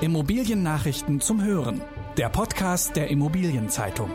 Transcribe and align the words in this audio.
Immobiliennachrichten 0.00 1.20
zum 1.20 1.42
Hören. 1.42 1.80
Der 2.16 2.28
Podcast 2.28 2.96
der 2.96 3.08
Immobilienzeitung. 3.08 4.10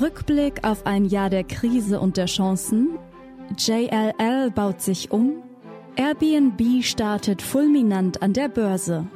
Rückblick 0.00 0.64
auf 0.64 0.86
ein 0.86 1.04
Jahr 1.04 1.28
der 1.28 1.44
Krise 1.44 2.00
und 2.00 2.16
der 2.16 2.24
Chancen. 2.24 2.98
JLL 3.56 4.50
baut 4.50 4.80
sich 4.80 5.10
um. 5.10 5.42
Airbnb 5.96 6.82
startet 6.82 7.42
fulminant 7.42 8.22
an 8.22 8.32
der 8.32 8.48
Börse. 8.48 9.06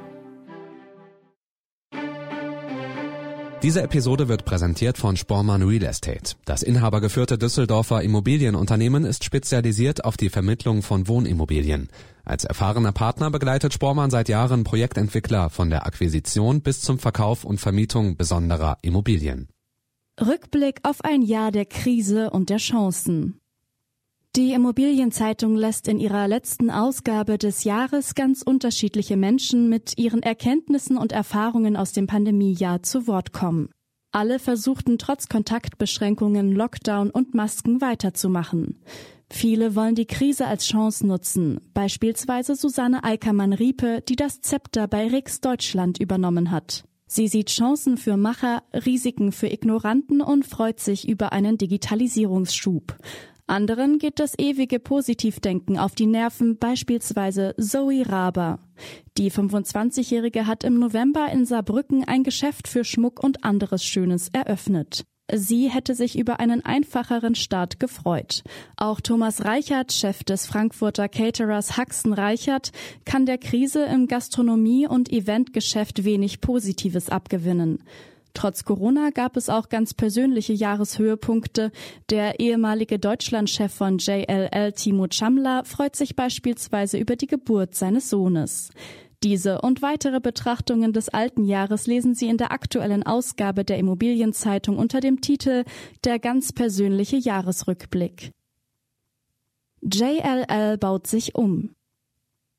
Diese 3.63 3.81
Episode 3.81 4.27
wird 4.27 4.45
präsentiert 4.45 4.99
von 4.99 5.17
Spormann 5.17 5.63
Real 5.63 5.85
Estate. 5.85 6.35
Das 6.45 6.65
inhabergeführte 6.65 7.39
Düsseldorfer 7.39 8.03
Immobilienunternehmen 8.03 9.05
ist 9.05 9.23
spezialisiert 9.23 10.05
auf 10.05 10.17
die 10.17 10.31
Vermittlung 10.31 10.83
von 10.83 11.07
Wohnimmobilien. 11.07 11.89
Als 12.25 12.43
erfahrener 12.43 12.91
Partner 12.91 13.31
begleitet 13.31 13.73
Spormann 13.73 14.11
seit 14.11 14.29
Jahren 14.29 14.65
Projektentwickler 14.65 15.49
von 15.49 15.71
der 15.71 15.87
Akquisition 15.87 16.63
bis 16.63 16.81
zum 16.81 16.99
Verkauf 16.99 17.45
und 17.45 17.61
Vermietung 17.61 18.17
besonderer 18.17 18.79
Immobilien. 18.83 19.49
Rückblick 20.21 20.81
auf 20.83 21.05
ein 21.05 21.23
Jahr 21.23 21.53
der 21.53 21.67
Krise 21.67 22.31
und 22.31 22.51
der 22.51 22.59
Chancen. 22.59 23.42
Die 24.35 24.55
Immobilienzeitung 24.55 25.57
lässt 25.57 25.89
in 25.89 26.01
ihrer 26.01 26.27
letzten 26.27 26.71
Ausgabe 26.71 27.37
des 27.37 27.65
Jahres 27.65 28.15
ganz 28.15 28.41
unterschiedliche 28.41 29.19
Menschen 29.19 29.69
mit 29.69 29.99
ihren 29.99 30.23
Erkenntnissen 30.23 30.97
und 30.97 31.13
Erfahrungen 31.13 31.77
aus 31.77 31.93
dem 31.93 32.07
Pandemiejahr 32.07 32.83
zu 32.83 33.07
Wort 33.07 33.35
kommen. 33.35 33.69
Alle 34.11 34.39
versuchten 34.39 34.97
trotz 34.97 35.29
Kontaktbeschränkungen, 35.29 36.51
Lockdown 36.51 37.11
und 37.11 37.35
Masken 37.35 37.83
weiterzumachen. 37.83 38.79
Viele 39.29 39.75
wollen 39.75 39.97
die 39.97 40.07
Krise 40.07 40.47
als 40.47 40.65
Chance 40.67 41.07
nutzen, 41.07 41.61
beispielsweise 41.75 42.55
Susanne 42.55 43.05
Eickermann-Riepe, 43.05 44.01
die 44.09 44.17
das 44.17 44.41
Zepter 44.41 44.89
bei 44.89 45.09
Rix 45.09 45.43
Deutschland 45.43 45.99
übernommen 46.01 46.51
hat. 46.51 46.85
Sie 47.07 47.29
sieht 47.29 47.51
Chancen 47.51 47.99
für 47.99 48.17
Macher, 48.17 48.63
Risiken 48.73 49.33
für 49.33 49.49
Ignoranten 49.49 50.23
und 50.23 50.47
freut 50.47 50.81
sich 50.81 51.07
über 51.07 51.33
einen 51.33 51.59
Digitalisierungsschub. 51.59 52.97
Anderen 53.53 53.99
geht 53.99 54.19
das 54.19 54.33
ewige 54.39 54.79
Positivdenken 54.79 55.79
auf 55.79 55.95
die 55.95 56.07
Nerven, 56.07 56.57
beispielsweise 56.57 57.55
Zoe 57.61 58.09
Raber. 58.09 58.61
Die 59.19 59.31
25-Jährige 59.31 60.47
hat 60.47 60.65
im 60.65 60.79
November 60.79 61.29
in 61.31 61.45
Saarbrücken 61.45 62.03
ein 62.03 62.23
Geschäft 62.23 62.67
für 62.67 62.83
Schmuck 62.83 63.23
und 63.23 63.45
anderes 63.45 63.85
Schönes 63.85 64.31
eröffnet. 64.33 65.05
Sie 65.31 65.69
hätte 65.69 65.95
sich 65.95 66.19
über 66.19 66.41
einen 66.41 66.65
einfacheren 66.65 67.35
Start 67.35 67.79
gefreut. 67.79 68.43
Auch 68.79 69.03
Thomas 69.03 69.45
Reichert, 69.45 69.93
Chef 69.93 70.25
des 70.25 70.47
Frankfurter 70.47 71.11
Caterers 71.11 71.77
Haxen 71.77 72.15
Reichert, 72.15 72.73
kann 73.05 73.27
der 73.27 73.37
Krise 73.37 73.85
im 73.85 74.07
Gastronomie- 74.07 74.89
und 74.89 75.13
Eventgeschäft 75.13 76.05
wenig 76.05 76.41
Positives 76.41 77.11
abgewinnen. 77.11 77.83
Trotz 78.35 78.65
Corona 78.65 79.11
gab 79.11 79.37
es 79.37 79.49
auch 79.49 79.69
ganz 79.69 79.95
persönliche 79.95 80.53
Jahreshöhepunkte. 80.53 81.71
Der 82.11 82.41
ehemalige 82.41 82.99
Deutschlandchef 82.99 83.73
von 83.73 83.99
JLL 83.99 84.73
Timo 84.73 85.07
Chamler 85.11 85.65
freut 85.65 85.97
sich 85.97 86.17
beispielsweise 86.17 86.99
über 86.99 87.17
die 87.17 87.27
Geburt 87.27 87.75
seines 87.75 88.09
Sohnes. 88.09 88.71
Diese 89.23 89.61
und 89.61 89.83
weitere 89.83 90.19
Betrachtungen 90.21 90.93
des 90.93 91.09
alten 91.09 91.45
Jahres 91.45 91.87
lesen 91.87 92.15
Sie 92.15 92.27
in 92.27 92.39
der 92.39 92.51
aktuellen 92.51 93.05
Ausgabe 93.05 93.65
der 93.65 93.79
Immobilienzeitung 93.79 94.79
unter 94.79 95.01
dem 95.01 95.21
Titel 95.21 95.65
Der 96.03 96.19
ganz 96.19 96.53
persönliche 96.53 97.17
Jahresrückblick. 97.17 98.33
JLL 99.83 100.79
baut 100.79 101.07
sich 101.07 101.35
um. 101.35 101.75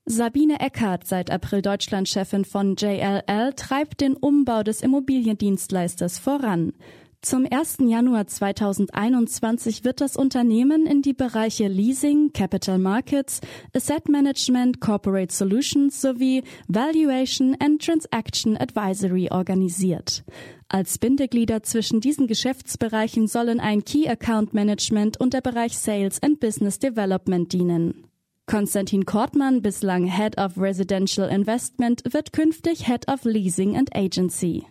Sabine 0.06 0.60
Eckhardt, 0.60 1.08
seit 1.08 1.32
April 1.32 1.62
Deutschlandchefin 1.62 2.44
von 2.44 2.76
JLL, 2.76 3.54
treibt 3.56 4.02
den 4.02 4.18
Umbau 4.18 4.62
des 4.62 4.82
Immobiliendienstleisters 4.82 6.20
voran. 6.20 6.74
Zum 7.22 7.48
1. 7.50 7.78
Januar 7.80 8.28
2021 8.28 9.86
wird 9.86 10.02
das 10.02 10.18
Unternehmen 10.18 10.86
in 10.86 11.02
die 11.02 11.14
Bereiche 11.14 11.70
Leasing, 11.70 12.34
Capital 12.34 12.80
Markets, 12.80 13.40
Asset 13.74 14.10
Management, 14.10 14.82
Corporate 14.82 15.34
Solutions 15.34 16.02
sowie 16.02 16.44
Valuation 16.68 17.56
and 17.62 17.82
Transaction 17.82 18.58
Advisory 18.58 19.30
organisiert. 19.32 20.26
Als 20.68 20.98
Bindeglieder 20.98 21.64
zwischen 21.64 22.02
diesen 22.02 22.28
Geschäftsbereichen 22.28 23.28
sollen 23.28 23.62
ein 23.62 23.86
Key 23.86 24.10
Account 24.10 24.54
Management 24.54 25.18
und 25.18 25.34
der 25.34 25.42
Bereich 25.42 25.78
Sales 25.78 26.22
and 26.22 26.42
Business 26.42 26.78
Development 26.78 27.54
dienen. 27.54 28.13
Konstantin 28.46 29.06
Kortmann, 29.06 29.62
bislang 29.62 30.06
Head 30.06 30.38
of 30.38 30.58
Residential 30.58 31.30
Investment, 31.30 32.04
wird 32.12 32.34
künftig 32.34 32.88
Head 32.88 33.08
of 33.08 33.24
Leasing 33.24 33.78
and 33.78 33.96
Agency. 33.96 34.66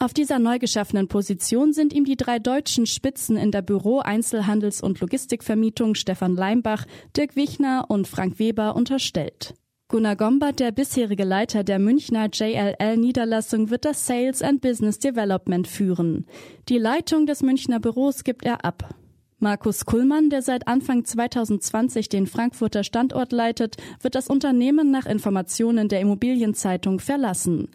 Auf 0.00 0.14
dieser 0.14 0.38
neu 0.38 0.58
geschaffenen 0.58 1.08
Position 1.08 1.72
sind 1.72 1.92
ihm 1.92 2.04
die 2.04 2.16
drei 2.16 2.38
deutschen 2.38 2.86
Spitzen 2.86 3.36
in 3.36 3.50
der 3.50 3.62
Büro-, 3.62 4.00
Einzelhandels- 4.00 4.80
und 4.80 5.00
Logistikvermietung 5.00 5.96
Stefan 5.96 6.36
Leimbach, 6.36 6.84
Dirk 7.16 7.34
Wichner 7.34 7.86
und 7.88 8.06
Frank 8.06 8.38
Weber 8.38 8.76
unterstellt. 8.76 9.54
Gunnar 9.88 10.16
Gombert, 10.16 10.60
der 10.60 10.70
bisherige 10.70 11.24
Leiter 11.24 11.64
der 11.64 11.78
Münchner 11.78 12.28
JLL-Niederlassung, 12.30 13.70
wird 13.70 13.86
das 13.86 14.06
Sales 14.06 14.42
and 14.42 14.60
Business 14.60 14.98
Development 14.98 15.66
führen. 15.66 16.26
Die 16.68 16.76
Leitung 16.76 17.24
des 17.24 17.42
Münchner 17.42 17.80
Büros 17.80 18.22
gibt 18.22 18.44
er 18.44 18.66
ab. 18.66 18.94
Markus 19.40 19.86
Kullmann, 19.86 20.30
der 20.30 20.42
seit 20.42 20.66
Anfang 20.66 21.04
2020 21.04 22.08
den 22.08 22.26
Frankfurter 22.26 22.82
Standort 22.82 23.30
leitet, 23.30 23.76
wird 24.00 24.16
das 24.16 24.26
Unternehmen 24.26 24.90
nach 24.90 25.06
Informationen 25.06 25.88
der 25.88 26.00
Immobilienzeitung 26.00 26.98
verlassen. 26.98 27.70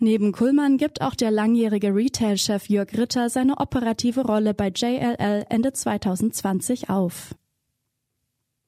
Neben 0.00 0.32
Kullmann 0.32 0.76
gibt 0.76 1.02
auch 1.02 1.14
der 1.14 1.30
langjährige 1.30 1.94
Retail-Chef 1.94 2.68
Jörg 2.68 2.92
Ritter 2.94 3.30
seine 3.30 3.58
operative 3.58 4.22
Rolle 4.22 4.54
bei 4.54 4.72
JLL 4.74 5.46
Ende 5.48 5.72
2020 5.72 6.90
auf. 6.90 7.36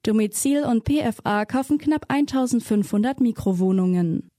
Domizil 0.05 0.63
und 0.63 0.84
PFA 0.84 1.47
kaufen 1.47 1.78
knapp 1.78 2.07
1500 2.09 3.21
Mikrowohnungen. 3.21 4.31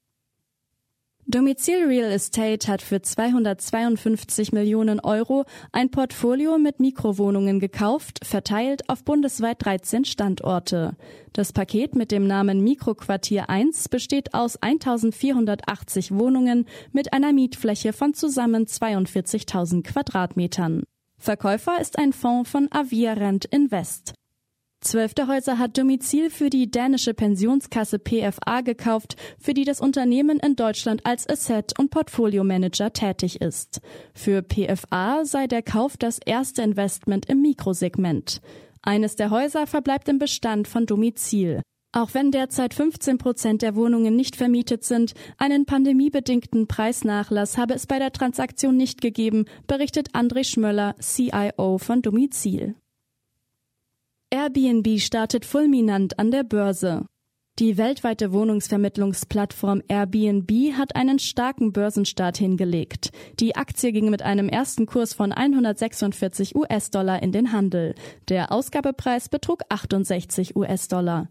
Domizil 1.30 1.84
Real 1.84 2.10
Estate 2.10 2.72
hat 2.72 2.82
für 2.82 3.02
252 3.02 4.54
Millionen 4.54 5.02
Euro 5.02 5.44
ein 5.74 5.92
Portfolio 5.92 6.58
mit 6.58 6.80
Mikrowohnungen 6.80 7.60
gekauft, 7.60 8.22
verteilt 8.24 8.88
auf 8.88 9.04
bundesweit 9.04 9.58
13 9.66 10.06
Standorte. 10.06 10.96
Das 11.34 11.52
Paket 11.52 11.96
mit 11.96 12.14
dem 12.14 12.28
Namen 12.28 12.64
Mikroquartier 12.64 13.50
1 13.50 13.90
besteht 13.90 14.34
aus 14.34 14.56
1480 14.56 16.14
Wohnungen 16.14 16.66
mit 16.94 17.12
einer 17.12 17.34
Mietfläche 17.34 17.92
von 17.92 18.14
zusammen 18.14 18.64
42.000 18.64 19.84
Quadratmetern. 19.84 20.84
Verkäufer 21.18 21.82
ist 21.82 22.00
ein 22.00 22.14
Fonds 22.14 22.50
von 22.50 22.70
Avia 22.72 23.12
Rent 23.12 23.44
Invest. 23.44 24.14
Zwölf 24.88 25.14
der 25.14 25.28
Häuser 25.28 25.60
hat 25.60 25.78
Domizil 25.78 26.30
für 26.30 26.50
die 26.50 26.72
dänische 26.72 27.14
Pensionskasse 27.14 28.00
PFA 28.00 28.62
gekauft, 28.62 29.18
für 29.38 29.54
die 29.54 29.66
das 29.66 29.82
Unternehmen 29.82 30.40
in 30.40 30.56
Deutschland 30.56 31.06
als 31.06 31.28
Asset- 31.28 31.78
und 31.78 31.92
Portfolio-Manager 31.92 32.94
tätig 32.94 33.42
ist. 33.42 33.82
Für 34.14 34.42
PFA 34.42 35.26
sei 35.26 35.48
der 35.48 35.62
Kauf 35.62 35.98
das 35.98 36.20
erste 36.26 36.62
Investment 36.62 37.26
im 37.28 37.42
Mikrosegment. 37.42 38.40
Eines 38.82 39.18
der 39.18 39.30
Häuser 39.30 39.68
verbleibt 39.68 40.08
im 40.08 40.20
Bestand 40.20 40.70
von 40.70 40.86
Domizil. 40.86 41.62
Auch 41.92 42.14
wenn 42.14 42.32
derzeit 42.32 42.74
15 42.74 43.18
Prozent 43.18 43.64
der 43.64 43.76
Wohnungen 43.76 44.16
nicht 44.16 44.38
vermietet 44.38 44.86
sind, 44.86 45.16
einen 45.38 45.66
pandemiebedingten 45.66 46.68
Preisnachlass 46.68 47.58
habe 47.58 47.74
es 47.74 47.88
bei 47.88 48.00
der 48.00 48.14
Transaktion 48.14 48.78
nicht 48.78 49.02
gegeben, 49.02 49.48
berichtet 49.68 50.12
André 50.12 50.46
Schmöller, 50.46 50.96
CIO 51.02 51.78
von 51.78 52.02
Domizil. 52.02 52.76
Airbnb 54.30 55.00
startet 55.00 55.46
fulminant 55.46 56.20
an 56.20 56.32
der 56.32 56.44
Börse. 56.44 57.06
Die 57.60 57.78
weltweite 57.78 58.34
Wohnungsvermittlungsplattform 58.34 59.82
Airbnb 59.88 60.74
hat 60.74 60.98
einen 60.98 61.18
starken 61.18 61.72
Börsenstart 61.72 62.38
hingelegt. 62.38 63.12
Die 63.40 63.56
Aktie 63.56 63.94
ging 63.94 64.10
mit 64.10 64.24
einem 64.24 64.50
ersten 64.50 64.86
Kurs 64.86 65.14
von 65.14 65.32
146 65.32 66.58
US-Dollar 66.58 67.24
in 67.24 67.32
den 67.32 67.54
Handel. 67.54 67.96
Der 68.28 68.52
Ausgabepreis 68.52 69.30
betrug 69.30 69.62
68 69.70 70.58
US-Dollar. 70.58 71.30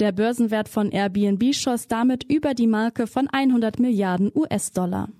Der 0.00 0.10
Börsenwert 0.10 0.68
von 0.68 0.90
Airbnb 0.90 1.54
schoss 1.54 1.86
damit 1.86 2.24
über 2.24 2.54
die 2.54 2.66
Marke 2.66 3.06
von 3.06 3.28
100 3.28 3.78
Milliarden 3.78 4.32
US-Dollar. 4.34 5.10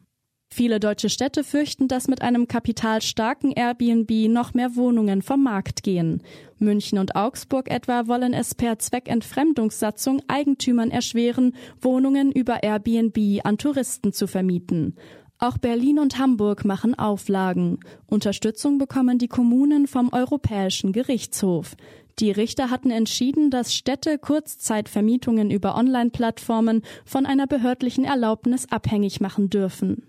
Viele 0.54 0.80
deutsche 0.80 1.08
Städte 1.08 1.44
fürchten, 1.44 1.88
dass 1.88 2.08
mit 2.08 2.20
einem 2.20 2.46
kapitalstarken 2.46 3.52
Airbnb 3.52 4.28
noch 4.28 4.52
mehr 4.52 4.76
Wohnungen 4.76 5.22
vom 5.22 5.42
Markt 5.42 5.82
gehen. 5.82 6.22
München 6.58 6.98
und 6.98 7.16
Augsburg 7.16 7.70
etwa 7.70 8.06
wollen 8.06 8.34
es 8.34 8.54
per 8.54 8.78
Zweckentfremdungssatzung 8.78 10.20
Eigentümern 10.28 10.90
erschweren, 10.90 11.56
Wohnungen 11.80 12.30
über 12.30 12.62
Airbnb 12.62 13.40
an 13.44 13.56
Touristen 13.56 14.12
zu 14.12 14.26
vermieten. 14.26 14.94
Auch 15.38 15.56
Berlin 15.56 15.98
und 15.98 16.18
Hamburg 16.18 16.66
machen 16.66 16.98
Auflagen. 16.98 17.80
Unterstützung 18.04 18.76
bekommen 18.76 19.16
die 19.16 19.28
Kommunen 19.28 19.86
vom 19.86 20.12
Europäischen 20.12 20.92
Gerichtshof. 20.92 21.76
Die 22.18 22.30
Richter 22.30 22.68
hatten 22.68 22.90
entschieden, 22.90 23.50
dass 23.50 23.74
Städte 23.74 24.18
Kurzzeitvermietungen 24.18 25.50
über 25.50 25.76
Online-Plattformen 25.76 26.82
von 27.06 27.24
einer 27.24 27.46
behördlichen 27.46 28.04
Erlaubnis 28.04 28.70
abhängig 28.70 29.22
machen 29.22 29.48
dürfen. 29.48 30.02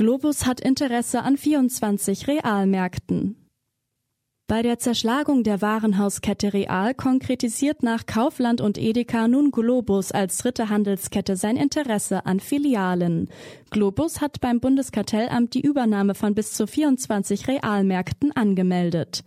Globus 0.00 0.46
hat 0.46 0.62
Interesse 0.62 1.24
an 1.24 1.36
24 1.36 2.26
Realmärkten. 2.26 3.36
Bei 4.46 4.62
der 4.62 4.78
Zerschlagung 4.78 5.42
der 5.42 5.60
Warenhauskette 5.60 6.54
Real 6.54 6.94
konkretisiert 6.94 7.82
nach 7.82 8.06
Kaufland 8.06 8.62
und 8.62 8.78
Edeka 8.78 9.28
nun 9.28 9.50
Globus 9.50 10.10
als 10.10 10.38
dritte 10.38 10.70
Handelskette 10.70 11.36
sein 11.36 11.58
Interesse 11.58 12.24
an 12.24 12.40
Filialen. 12.40 13.28
Globus 13.68 14.22
hat 14.22 14.40
beim 14.40 14.58
Bundeskartellamt 14.58 15.52
die 15.52 15.60
Übernahme 15.60 16.14
von 16.14 16.34
bis 16.34 16.54
zu 16.54 16.66
24 16.66 17.46
Realmärkten 17.46 18.32
angemeldet. 18.32 19.22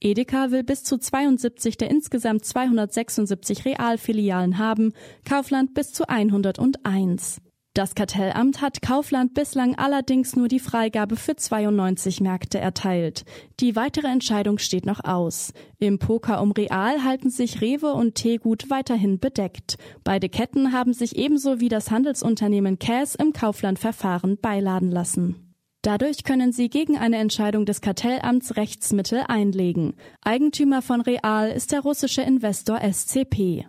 Edeka 0.00 0.52
will 0.52 0.62
bis 0.62 0.84
zu 0.84 0.98
72 0.98 1.78
der 1.78 1.90
insgesamt 1.90 2.44
276 2.44 3.64
Realfilialen 3.64 4.58
haben, 4.58 4.92
Kaufland 5.24 5.74
bis 5.74 5.92
zu 5.92 6.08
101. 6.08 7.40
Das 7.74 7.94
Kartellamt 7.94 8.60
hat 8.60 8.82
Kaufland 8.82 9.32
bislang 9.32 9.76
allerdings 9.76 10.36
nur 10.36 10.48
die 10.48 10.60
Freigabe 10.60 11.16
für 11.16 11.36
92 11.36 12.20
Märkte 12.20 12.58
erteilt. 12.58 13.24
Die 13.60 13.76
weitere 13.76 14.08
Entscheidung 14.08 14.58
steht 14.58 14.84
noch 14.84 15.02
aus. 15.04 15.54
Im 15.78 15.98
Poker 15.98 16.42
um 16.42 16.52
Real 16.52 17.02
halten 17.02 17.30
sich 17.30 17.62
Rewe 17.62 17.94
und 17.94 18.14
Teegut 18.14 18.68
weiterhin 18.68 19.20
bedeckt. 19.20 19.78
Beide 20.04 20.28
Ketten 20.28 20.72
haben 20.72 20.92
sich 20.92 21.16
ebenso 21.16 21.60
wie 21.60 21.70
das 21.70 21.90
Handelsunternehmen 21.90 22.78
Cass 22.78 23.14
im 23.14 23.32
Kauflandverfahren 23.32 24.36
beiladen 24.36 24.90
lassen. 24.90 25.54
Dadurch 25.80 26.24
können 26.24 26.52
sie 26.52 26.68
gegen 26.68 26.98
eine 26.98 27.16
Entscheidung 27.16 27.64
des 27.64 27.80
Kartellamts 27.80 28.56
Rechtsmittel 28.56 29.24
einlegen. 29.28 29.94
Eigentümer 30.20 30.82
von 30.82 31.00
Real 31.00 31.50
ist 31.50 31.72
der 31.72 31.80
russische 31.80 32.20
Investor 32.20 32.80
SCP. 32.82 33.64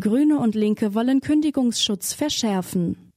Grüne 0.00 0.38
und 0.38 0.54
Linke 0.54 0.94
wollen 0.94 1.20
Kündigungsschutz 1.20 2.14
verschärfen. 2.14 3.12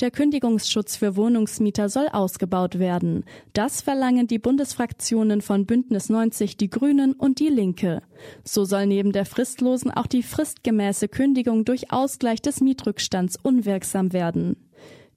Der 0.00 0.12
Kündigungsschutz 0.12 0.96
für 0.96 1.16
Wohnungsmieter 1.16 1.88
soll 1.88 2.08
ausgebaut 2.08 2.78
werden. 2.78 3.24
Das 3.52 3.82
verlangen 3.82 4.26
die 4.26 4.38
Bundesfraktionen 4.38 5.42
von 5.42 5.66
Bündnis 5.66 6.08
90 6.08 6.56
Die 6.56 6.70
Grünen 6.70 7.12
und 7.12 7.40
Die 7.40 7.48
Linke. 7.48 8.02
So 8.44 8.64
soll 8.64 8.86
neben 8.86 9.12
der 9.12 9.26
fristlosen 9.26 9.90
auch 9.90 10.06
die 10.06 10.22
fristgemäße 10.22 11.08
Kündigung 11.08 11.64
durch 11.64 11.92
Ausgleich 11.92 12.40
des 12.40 12.60
Mietrückstands 12.60 13.36
unwirksam 13.42 14.12
werden. 14.12 14.56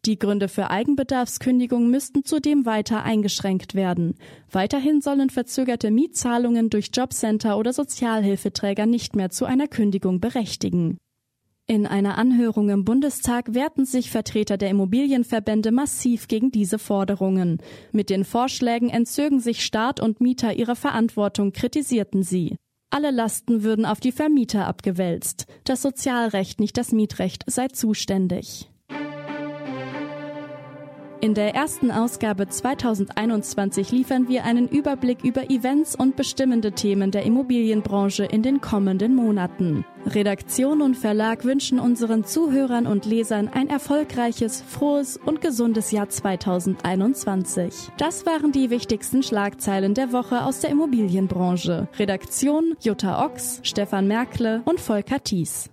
Die 0.05 0.19
Gründe 0.19 0.49
für 0.49 0.69
Eigenbedarfskündigung 0.69 1.89
müssten 1.89 2.25
zudem 2.25 2.65
weiter 2.65 3.03
eingeschränkt 3.03 3.73
werden. 3.73 4.15
Weiterhin 4.51 4.99
sollen 4.99 5.29
verzögerte 5.29 5.91
Mietzahlungen 5.91 6.69
durch 6.69 6.89
Jobcenter 6.93 7.57
oder 7.57 7.71
Sozialhilfeträger 7.71 8.85
nicht 8.85 9.15
mehr 9.15 9.29
zu 9.29 9.45
einer 9.45 9.67
Kündigung 9.69 10.19
berechtigen. 10.19 10.97
In 11.67 11.87
einer 11.87 12.17
Anhörung 12.17 12.67
im 12.67 12.83
Bundestag 12.83 13.53
wehrten 13.53 13.85
sich 13.85 14.11
Vertreter 14.11 14.57
der 14.57 14.69
Immobilienverbände 14.69 15.71
massiv 15.71 16.27
gegen 16.27 16.51
diese 16.51 16.79
Forderungen. 16.79 17.59
Mit 17.93 18.09
den 18.09 18.25
Vorschlägen 18.25 18.89
entzögen 18.89 19.39
sich 19.39 19.63
Staat 19.63 20.01
und 20.01 20.19
Mieter 20.19 20.53
ihrer 20.53 20.75
Verantwortung, 20.75 21.53
kritisierten 21.53 22.23
sie. 22.23 22.57
Alle 22.89 23.11
Lasten 23.11 23.63
würden 23.63 23.85
auf 23.85 24.01
die 24.01 24.11
Vermieter 24.11 24.67
abgewälzt. 24.67 25.45
Das 25.63 25.81
Sozialrecht, 25.81 26.59
nicht 26.59 26.75
das 26.75 26.91
Mietrecht, 26.91 27.45
sei 27.47 27.69
zuständig. 27.69 28.69
In 31.23 31.35
der 31.35 31.55
ersten 31.55 31.89
Ausgabe 31.89 32.49
2021 32.49 33.93
liefern 33.93 34.27
wir 34.27 34.43
einen 34.43 34.67
Überblick 34.67 35.23
über 35.23 35.49
Events 35.49 35.95
und 35.95 36.17
bestimmende 36.17 36.73
Themen 36.73 37.11
der 37.11 37.23
Immobilienbranche 37.23 38.25
in 38.25 38.43
den 38.43 38.59
kommenden 38.59 39.15
Monaten. 39.15 39.85
Redaktion 40.05 40.81
und 40.81 40.97
Verlag 40.97 41.45
wünschen 41.45 41.79
unseren 41.79 42.25
Zuhörern 42.25 42.85
und 42.85 43.05
Lesern 43.05 43.47
ein 43.47 43.69
erfolgreiches, 43.69 44.61
frohes 44.67 45.15
und 45.15 45.39
gesundes 45.39 45.91
Jahr 45.91 46.09
2021. 46.09 47.91
Das 47.95 48.25
waren 48.25 48.51
die 48.51 48.69
wichtigsten 48.69 49.23
Schlagzeilen 49.23 49.93
der 49.93 50.11
Woche 50.11 50.43
aus 50.43 50.59
der 50.59 50.71
Immobilienbranche. 50.71 51.87
Redaktion 51.97 52.75
Jutta 52.81 53.25
Ochs, 53.25 53.61
Stefan 53.63 54.09
Merkle 54.09 54.61
und 54.65 54.81
Volker 54.81 55.23
Thies. 55.23 55.72